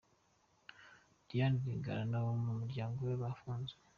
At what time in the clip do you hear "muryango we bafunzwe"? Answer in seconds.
2.59-3.79